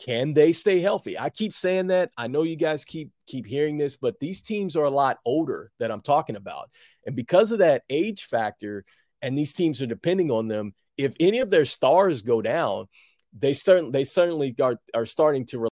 [0.00, 1.18] can they stay healthy?
[1.18, 2.10] I keep saying that.
[2.16, 5.72] I know you guys keep keep hearing this, but these teams are a lot older
[5.80, 6.70] that I'm talking about.
[7.04, 8.84] And because of that age factor,
[9.22, 12.86] and these teams are depending on them, if any of their stars go down,
[13.38, 15.68] they certainly they certainly are, are starting to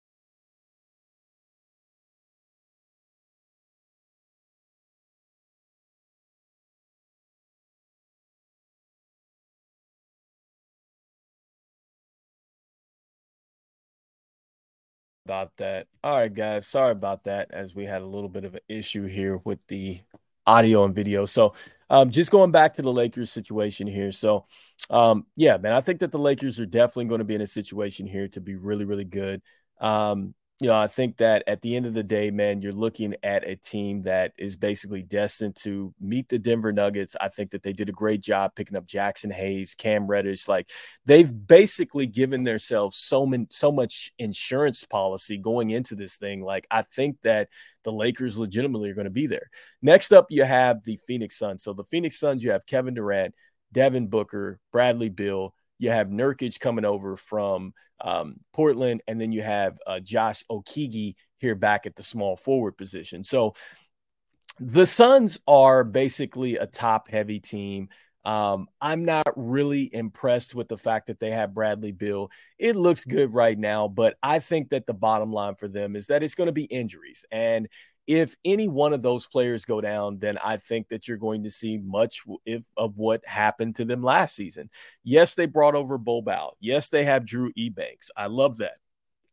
[15.25, 15.87] about that.
[16.03, 16.67] All right, guys.
[16.67, 20.01] Sorry about that as we had a little bit of an issue here with the
[20.45, 21.25] audio and video.
[21.25, 21.53] So,
[21.89, 24.11] um, just going back to the Lakers situation here.
[24.11, 24.45] So,
[24.89, 27.47] um, yeah, man, I think that the Lakers are definitely going to be in a
[27.47, 29.41] situation here to be really, really good.
[29.79, 33.15] Um, you know, I think that at the end of the day, man, you're looking
[33.21, 37.17] at a team that is basically destined to meet the Denver Nuggets.
[37.19, 40.47] I think that they did a great job picking up Jaxson Hayes, Cam Reddish.
[40.47, 40.71] Like
[41.05, 46.41] they've basically given themselves so many, so much insurance policy going into this thing.
[46.41, 47.49] Like I think that
[47.83, 49.49] the Lakers legitimately are going to be there.
[49.81, 51.61] Next up, you have the Phoenix Suns.
[51.61, 53.35] So the Phoenix Suns, you have Kevin Durant,
[53.73, 55.53] Devin Booker, Bradley Beal.
[55.83, 61.15] You have Nurkic coming over from um, Portland, and then you have uh, Josh Okogie
[61.35, 63.21] here back at the small forward position.
[63.25, 63.53] So
[64.59, 67.89] the Suns are basically a top heavy team.
[68.23, 72.31] Um, I'm not really impressed with the fact that they have Bradley Beal.
[72.57, 76.07] It looks good right now, but I think that the bottom line for them is
[76.07, 77.25] that it's going to be injuries.
[77.29, 77.67] And
[78.05, 81.49] if any one of those players go down, then I think that you're going to
[81.49, 84.69] see much if, of what happened to them last season.
[85.03, 86.57] Yes, they brought over Bol Bol.
[86.59, 88.11] Yes, they have Drew Eubanks.
[88.15, 88.77] I love that.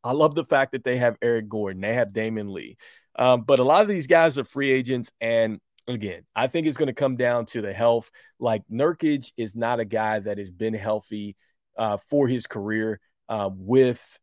[0.04, 1.82] I love the fact that they have Eric Gordon.
[1.82, 2.76] They have Damion Lee.
[3.16, 5.10] Um, but a lot of these guys are free agents.
[5.20, 8.10] And again, I think it's going to come down to the health.
[8.38, 11.36] Like Nurkic is not a guy that has been healthy
[11.76, 14.18] uh, for his career uh, with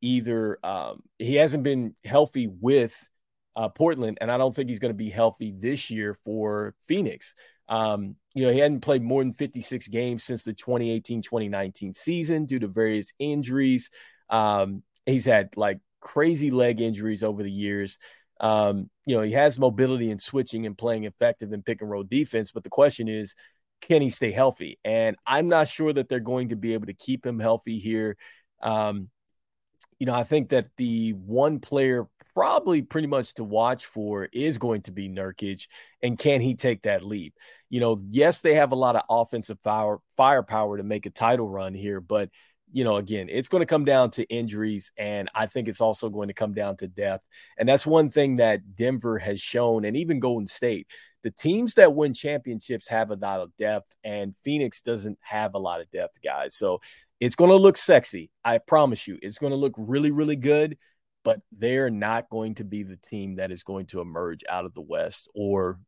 [0.00, 3.09] either, um, he hasn't been healthy with
[3.56, 7.34] uh, Portland, and I don't think he's going to be healthy this year for Phoenix.
[7.68, 12.44] Um, you know, he hadn't played more than 56 games since the 2018 2019 season
[12.46, 13.90] due to various injuries.
[14.28, 17.98] Um, he's had like crazy leg injuries over the years.
[18.40, 22.02] Um, you know, he has mobility and switching and playing effective in pick and roll
[22.02, 23.34] defense, but the question is,
[23.80, 24.78] can he stay healthy?
[24.84, 28.16] And I'm not sure that they're going to be able to keep him healthy here.
[28.62, 29.10] Um,
[29.98, 34.58] you know, I think that the one player probably pretty much to watch for is
[34.58, 35.66] going to be Nurkic,
[36.02, 37.34] and can he take that leap?
[37.68, 41.48] You know, yes, they have a lot of offensive power, firepower to make a title
[41.48, 42.30] run here, but
[42.72, 46.08] you know, again, it's going to come down to injuries, and I think it's also
[46.08, 47.26] going to come down to depth.
[47.58, 50.86] And that's one thing that Denver has shown, and even Golden State.
[51.22, 55.58] The teams that win championships have a lot of depth, and Phoenix doesn't have a
[55.58, 56.56] lot of depth, guys.
[56.56, 56.80] So
[57.18, 58.30] it's going to look sexy.
[58.44, 60.78] I promise you, it's going to look really, really good
[61.24, 64.74] but they're not going to be the team that is going to emerge out of
[64.74, 65.78] the West or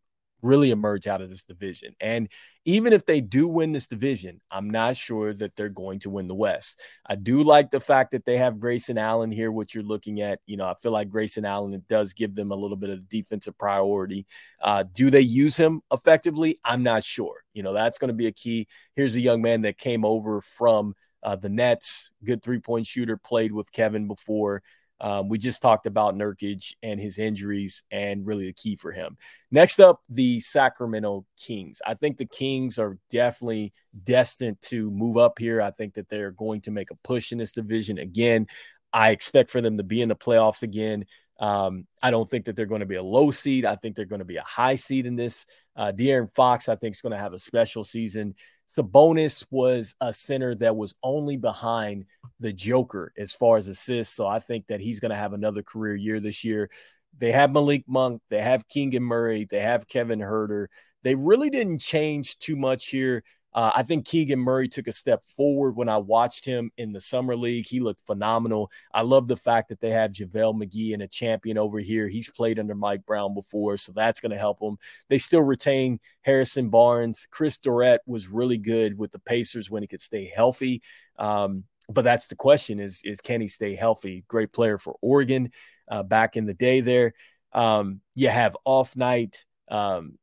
[0.43, 1.95] really emerge out of this division.
[2.01, 2.29] And
[2.65, 6.29] even if they do win this division, I'm not sure that they're going to win
[6.29, 6.81] the West.
[7.07, 10.41] I do like the fact that they have Grayson Allen here, what you're looking at.
[10.47, 13.57] You know, I feel like Grayson Allen does give them a little bit of defensive
[13.57, 14.27] priority.
[14.61, 16.59] Uh, do they use him effectively?
[16.65, 17.45] I'm not sure.
[17.55, 18.67] You know, that's going to be a key.
[18.95, 23.17] Here's a young man that came over from uh, the Nets, good three point shooter,
[23.17, 24.63] played with Kevin before.
[25.03, 29.19] Um, we just talked about Nurkic and his injuries and really the key for him.
[29.51, 31.83] Next up, the Sacramento Kings.
[31.85, 33.73] I think the Kings are definitely
[34.05, 35.61] destined to move up here.
[35.61, 38.47] I think that they're going to make a push in this division again.
[38.93, 41.07] I expect for them to be in the playoffs again.
[41.41, 43.65] Um, I don't think that they're going to be a low seed.
[43.65, 45.47] I think they're going to be a high seed in this.
[45.75, 48.37] Uh, De'Aaron Fox, I think, is going to have a special season.
[48.77, 52.07] Sabonis was a center that was only behind
[52.41, 54.15] the Joker as far as assists.
[54.15, 56.71] So I think that he's going to have another career year this year.
[57.19, 60.69] They have Malik Monk, they have Keegan Murray, they have Kevin Huerter.
[61.03, 63.25] They really didn't change too much here.
[63.55, 67.01] Uh, I think Keegan Murray took a step forward when I watched him in the
[67.01, 67.67] summer league.
[67.67, 68.71] He looked phenomenal.
[68.95, 72.09] I love the fact that they have JaVale McGee and a champion over here.
[72.09, 74.79] He's played under Mike Brown before, so that's going to help them.
[75.09, 77.29] They still retain Harrison Barnes.
[77.31, 80.83] Chris Duarte was really good with the Pacers when he could stay healthy.
[81.19, 84.25] Um, but that's the question: is is can he stay healthy?
[84.29, 85.51] Great player for Oregon
[85.91, 86.81] uh, back in the day.
[86.81, 87.13] There,
[87.53, 89.45] um, you have off night.
[89.69, 90.19] Um,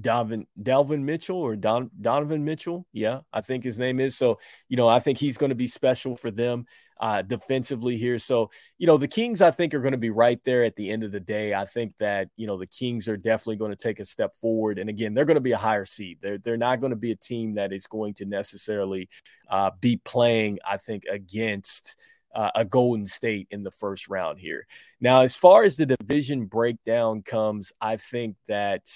[0.00, 2.86] Donovan Delvin Mitchell or Don, Donovan Mitchell.
[2.92, 4.16] Yeah, I think his name is.
[4.16, 6.66] So, you know, I think he's going to be special for them
[7.00, 8.18] uh, defensively here.
[8.18, 10.90] So, you know, the Kings, I think, are going to be right there at the
[10.90, 11.54] end of the day.
[11.54, 14.78] I think that, you know, the Kings are definitely going to take a step forward.
[14.78, 16.18] And again, they're going to be a higher seed.
[16.20, 19.08] They're, they're not going to be a team that is going to necessarily
[19.48, 21.96] uh, be playing, I think, against.
[22.34, 24.66] Uh, a Golden State in the first round here.
[25.02, 28.86] Now, as far as the division breakdown comes, I think that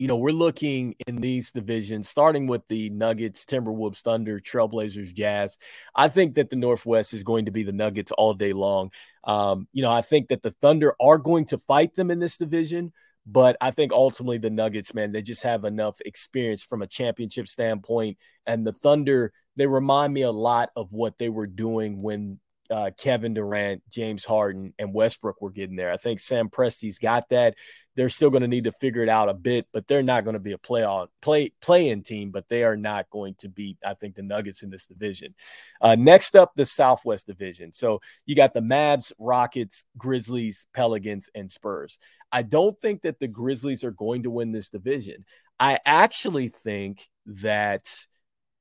[0.00, 5.58] you know, we're looking in these divisions, starting with the Nuggets, Timberwolves, Thunder, Trailblazers, Jazz.
[5.94, 8.92] I think that the Northwest is going to be the Nuggets all day long.
[9.24, 12.38] Um, you know, I think that the Thunder are going to fight them in this
[12.38, 12.94] division,
[13.26, 17.46] but I think ultimately the Nuggets, man, they just have enough experience from a championship
[17.46, 18.16] standpoint.
[18.46, 22.90] And the Thunder, they remind me a lot of what they were doing when uh,
[22.96, 25.92] Kevin Durant, James Harden, and Westbrook were getting there.
[25.92, 27.56] I think Sam Presti's got that.
[28.00, 30.32] They're still going to need to figure it out a bit, but they're not going
[30.32, 32.30] to be a play on play play-in team.
[32.30, 35.34] But they are not going to beat, I think, the Nuggets in this division.
[35.82, 37.74] Uh, next up, the Southwest Division.
[37.74, 41.98] So you got the Mavs, Rockets, Grizzlies, Pelicans, and Spurs.
[42.32, 45.26] I don't think that the Grizzlies are going to win this division.
[45.58, 47.86] I actually think that,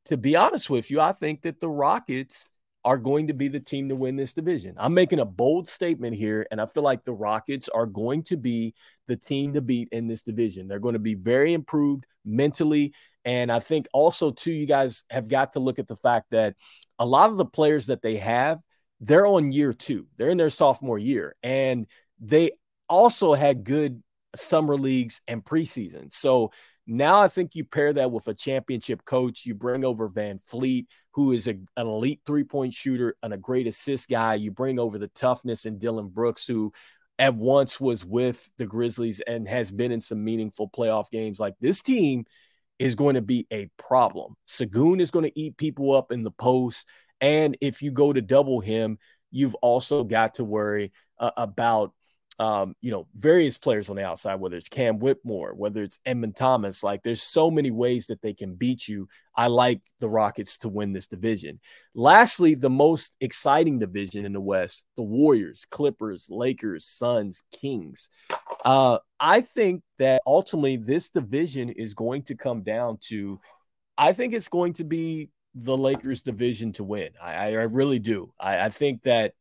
[0.07, 2.48] to be honest with you, I think that the Rockets
[2.85, 4.75] are going to be the team to win this division.
[4.77, 8.37] I'm making a bold statement here, and I feel like the Rockets are going to
[8.37, 8.73] be
[9.07, 10.67] the team to beat in this division.
[10.67, 12.93] They're going to be very improved mentally.
[13.25, 16.55] And I think also, too, you guys have got to look at the fact that
[16.97, 18.59] a lot of the players that they have,
[19.01, 21.85] they're on year two, they're in their sophomore year, and
[22.19, 22.51] they
[22.87, 24.01] also had good
[24.35, 26.13] summer leagues and preseason.
[26.13, 26.51] So
[26.89, 29.45] now I think you pair that with a championship coach.
[29.45, 33.67] You bring over VanVleet, who is a, an elite three point shooter and a great
[33.67, 34.35] assist guy.
[34.35, 36.73] You bring over the toughness in Dillon Brooks, who
[37.19, 41.39] at once was with the Grizzlies and has been in some meaningful playoff games.
[41.39, 42.25] Like this team
[42.79, 44.35] is going to be a problem.
[44.47, 46.87] Sengun is going to eat people up in the post.
[47.21, 48.97] And if you go to double him,
[49.31, 51.93] you've also got to worry uh, about
[52.39, 56.31] um, you know, various players on the outside, whether it's Cam Whitmore, whether it's Amen
[56.31, 59.09] Thompson, like there's so many ways that they can beat you.
[59.35, 61.59] I like the Rockets to win this division.
[61.93, 68.07] Lastly, the most exciting division in the West, the Warriors, Clippers, Lakers, Suns, Kings.
[68.63, 73.39] Uh, I think that ultimately this division is going to come down to,
[73.97, 77.09] I think it's going to be the Lakers division to win.
[77.21, 78.33] I, I really do.
[78.39, 79.33] I, I think that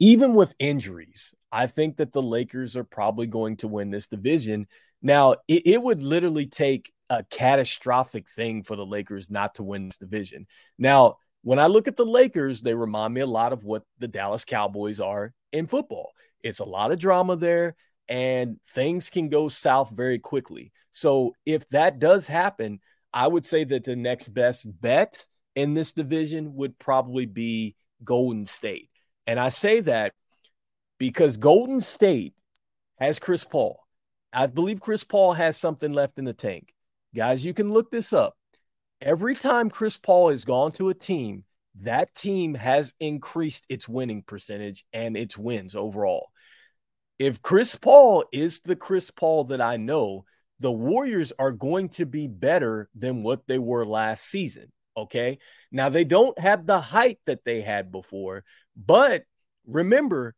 [0.00, 4.66] even with injuries, I think that the Lakers are probably going to win this division.
[5.02, 9.86] Now, it, it, would literally take a catastrophic thing for the Lakers not to win
[9.86, 10.46] this division.
[10.78, 14.08] Now, when I look at the Lakers, they remind me a lot of what the
[14.08, 16.12] Dallas Cowboys are in football.
[16.42, 17.74] It's a lot of drama there,
[18.08, 20.72] and things can go south very quickly.
[20.90, 22.80] So, if that does happen,
[23.12, 28.46] I would say that the next best bet in this division would probably be Golden
[28.46, 28.90] State.
[29.28, 30.14] And I say that
[30.98, 32.32] because Golden State
[32.98, 33.78] has Chris Paul.
[34.32, 36.72] I believe Chris Paul has something left in the tank.
[37.14, 38.36] Guys, you can look this up.
[39.02, 41.44] Every time Chris Paul has gone to a team,
[41.82, 46.28] that team has increased its winning percentage and its wins overall.
[47.18, 50.24] if Chris Paul is the Chris Paul that I know,
[50.58, 54.72] the Warriors are going to be better than what they were last season.
[54.98, 55.38] Okay.
[55.70, 58.44] Now they don't have the height that they had before,
[58.76, 59.22] but
[59.64, 60.34] remember,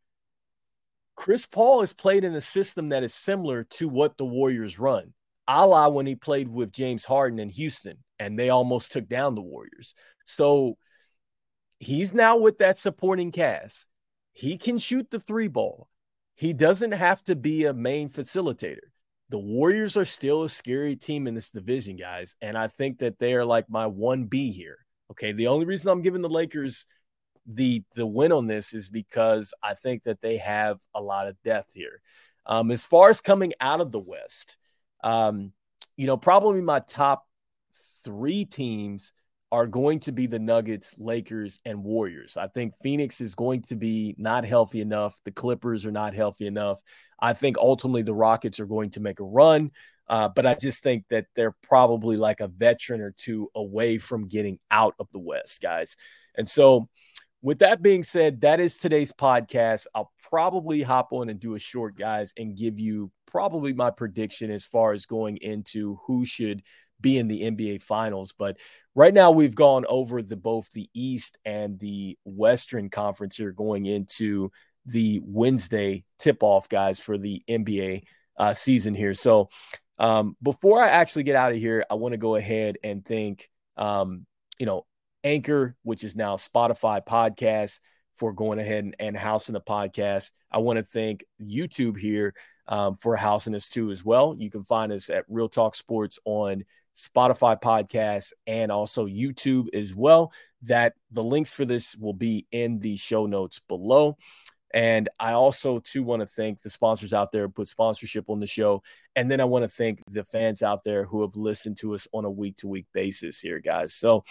[1.17, 5.15] Chris Paul has played in a system that is similar to what the Warriors run,
[5.49, 9.35] a la when he played with James Harden in Houston and they almost took down
[9.35, 9.95] the Warriors.
[10.27, 10.77] So
[11.79, 13.87] he's now with that supporting cast.
[14.33, 15.89] He can shoot the three ball.
[16.35, 18.91] He doesn't have to be a main facilitator.
[19.31, 22.37] The Warriors are still a scary team in this division, guys.
[22.43, 24.79] And I think that they are like my 1B here.
[25.13, 25.33] Okay.
[25.33, 26.87] The only reason I'm giving the Lakers
[27.47, 31.41] the the win on this is because I think that they have a lot of
[31.43, 32.01] depth here.
[32.47, 34.57] Um, as far as coming out of the West,
[35.03, 35.53] um,
[35.97, 37.27] you know, probably my top
[38.05, 39.13] three teams
[39.53, 42.37] are going to be the Nuggets, Lakers, and Warriors.
[42.37, 45.19] I think Phoenix is going to be not healthy enough.
[45.25, 46.81] The Clippers are not healthy enough.
[47.21, 49.73] I think ultimately the Rockets are going to make a run.
[50.09, 54.27] Uh, but I just think that they're probably like a veteran or two away from
[54.27, 55.95] getting out of the West, guys.
[56.37, 56.89] And so,
[57.43, 59.87] with that being said, that is today's podcast.
[59.95, 64.51] I'll probably hop on and do a short, guys, and give you probably my prediction
[64.51, 66.63] as far as going into who should
[67.01, 68.35] be in the NBA finals.
[68.37, 68.57] But
[68.95, 73.87] right now we've gone over the both the East and the Western Conference here going
[73.87, 74.51] into
[74.87, 78.03] the Wednesday tip off, guys, for the NBA
[78.37, 79.15] uh, season here.
[79.15, 79.51] So
[79.99, 83.51] um, before I actually get out of here, I want to go ahead and thank,
[83.77, 84.27] um,
[84.59, 84.87] you know,
[85.23, 87.81] Anchor, which is now Spotify podcast
[88.17, 90.31] for going ahead and, and housing the podcast.
[90.51, 92.35] I want to thank YouTube here
[92.67, 94.35] um, for housing us too as well.
[94.39, 96.65] You can find us at Real Talk Sports on
[97.09, 100.33] Spotify podcast, and also YouTube as well.
[100.63, 104.17] That the links for this will be in the show notes below.
[104.73, 108.39] And I also too want to thank the sponsors out there who put sponsorship on
[108.39, 108.83] the show.
[109.17, 112.07] And then I want to thank the fans out there who have listened to us
[112.13, 113.95] on a week to week basis here, guys.
[113.95, 114.25] So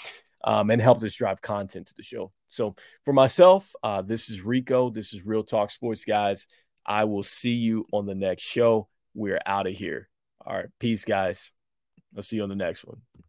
[0.43, 2.31] um, and helped us drive content to the show.
[2.47, 4.89] So for myself, uh, this is Rico.
[4.89, 6.47] This is Real Talk Sports, guys.
[6.85, 8.87] I will see you on the next show.
[9.13, 10.09] We're out of here.
[10.45, 10.69] All right.
[10.79, 11.51] Peace, guys.
[12.15, 13.01] I'll see you on the next one.